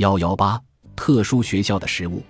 [0.00, 0.58] 幺幺八
[0.96, 2.22] 特殊学校的食物，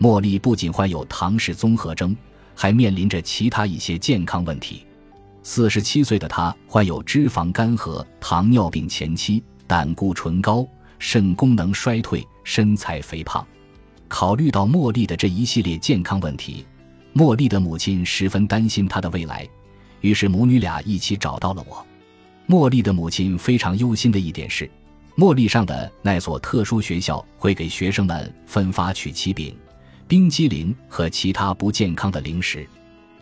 [0.00, 2.16] 茉莉不仅患有唐氏综合征，
[2.52, 4.84] 还面临着其他一些健康问题。
[5.44, 10.66] 四十七岁的她患有脂肪肝和糖尿病前期，胆固醇高，
[10.98, 13.46] 肾功能衰退，身材肥胖。
[14.08, 16.66] 考虑到茉莉的这一系列健康问题，
[17.14, 19.48] 茉莉的母亲十分担心她的未来，
[20.00, 21.86] 于是母女俩一起找到了我。
[22.48, 24.68] 茉莉的母亲非常忧心的一点是，
[25.16, 29.54] 茉莉上的那所特殊学校会给学生们分发曲奇饼、
[30.08, 32.66] 冰激凌和其他不健康的零食。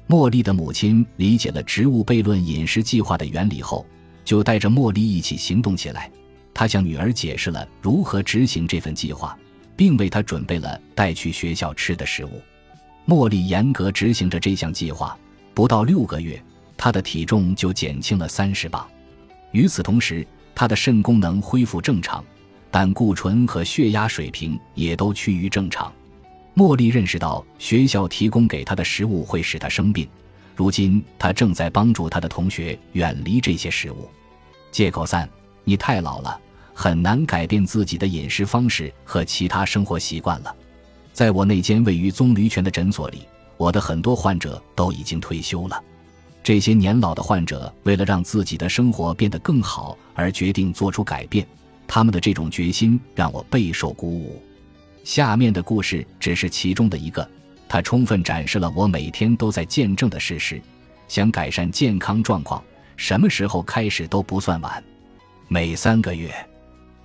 [0.08, 3.84] 茉莉的母亲理解了植物悖论饮食计划的原理后，
[4.24, 6.10] 就带着茉莉一起行动起来。
[6.54, 9.36] 她向女儿解释了如何执行这份计划，
[9.76, 12.40] 并为她准备了带去学校吃的食物。
[13.06, 15.18] 茉莉严格执行着这项计划，
[15.54, 16.40] 不到六个月，
[16.76, 18.86] 她的体重就减轻了三十磅。
[19.52, 22.24] 与此同时，他的肾功能恢复正常，
[22.70, 25.92] 胆固醇和血压水平也都趋于正常。
[26.54, 30.06] 茉莉认识到学校提供给她的食物会使她生病，
[30.54, 34.09] 如今她正在帮助她的同学远离这些食物。
[34.71, 35.28] 借口三：
[35.65, 36.38] 你太老了，
[36.74, 40.54] 很难改变自己的饮食方式和其他生活习惯了。
[41.12, 45.82] 在我那间位于棕榈泉的诊所里，我的很多患者都已经退休了。
[46.43, 51.46] 这些年老的患者为了让自己的生活变得更好而决定做出改变，
[51.87, 54.43] 他们的这种决心让我备受鼓舞。
[55.05, 57.29] 下面的故事只是其中的一个，
[57.68, 60.61] 它充分展示了我每天都在见证的事实。
[61.09, 62.63] 想改善健康状况，
[62.96, 64.83] 什么时候开始都不算晚。
[65.49, 66.33] 每三个月，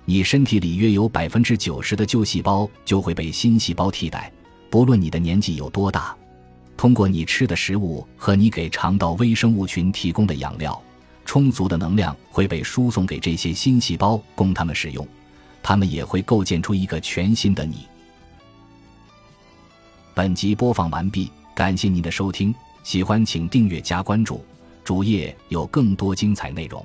[0.04, 4.32] 你身体里约有百分之九十的旧细胞就会被新细胞替代，
[4.70, 6.16] 不论你的年纪有多大。
[6.76, 10.80] 通过你吃的食物和你给肠道微生物群提供的养料，
[11.24, 15.06] 充足的能量会被输送给这些新细胞，供它们使用。
[15.62, 17.86] 它们也会构建出一个全新的你。
[20.14, 24.44] 本集播放完毕，感谢您的收听，喜欢请订阅加关注，
[24.84, 26.84] 主页有更多精彩内容。